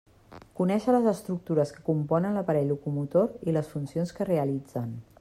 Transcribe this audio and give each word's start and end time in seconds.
Conéixer 0.59 0.95
les 0.95 1.09
estructures 1.11 1.75
que 1.77 1.85
componen 1.91 2.39
l'aparell 2.41 2.73
locomotor 2.75 3.49
i 3.51 3.57
les 3.59 3.73
funcions 3.75 4.19
que 4.19 4.33
realitzen. 4.35 4.95